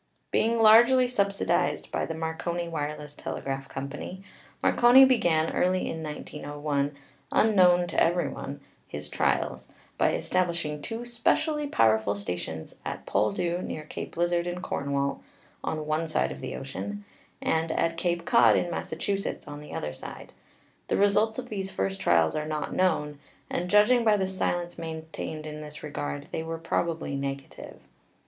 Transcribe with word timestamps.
Being 0.31 0.57
largely 0.59 1.07
subsidized 1.07 1.91
by 1.91 2.07
the 2.07 2.15
Marconi 2.15 2.67
Wireless 2.67 3.13
Tele 3.13 3.39
graph 3.39 3.69
Company, 3.69 4.23
Marconi 4.63 5.05
began, 5.05 5.53
early 5.53 5.87
in 5.87 6.01
1901, 6.01 6.95
unknown 7.31 7.85
to 7.85 8.03
every 8.03 8.27
one, 8.27 8.61
his 8.87 9.07
trials, 9.09 9.67
by 9.99 10.13
establishing 10.15 10.81
two 10.81 11.05
specially 11.05 11.67
pow 11.67 11.87
erful 11.89 12.17
stations 12.17 12.73
at 12.83 13.05
Poldhu, 13.05 13.61
near 13.61 13.83
Cape 13.83 14.17
Lizard, 14.17 14.47
in 14.47 14.59
Cornwall, 14.61 15.21
on 15.63 15.85
one 15.85 16.07
side 16.07 16.31
of 16.31 16.39
the 16.41 16.55
ocean, 16.55 17.05
and 17.39 17.71
at 17.71 17.95
Cape 17.95 18.25
Cod, 18.25 18.55
in 18.55 18.71
Massachu 18.71 19.19
setts, 19.19 19.47
on 19.47 19.61
the 19.61 19.71
other 19.75 19.93
side. 19.93 20.33
The 20.87 20.97
results 20.97 21.37
of 21.37 21.49
these 21.49 21.69
first 21.69 22.01
trials 22.01 22.33
are 22.35 22.47
not 22.47 22.73
known, 22.73 23.19
and 23.51 23.69
judging 23.69 24.03
by 24.03 24.17
the 24.17 24.25
silence 24.25 24.79
maintained 24.79 25.45
in 25.45 25.61
this 25.61 25.83
regard 25.83 26.29
they 26.31 26.41
were 26.41 26.57
probably 26.57 27.15
negative. 27.15 27.79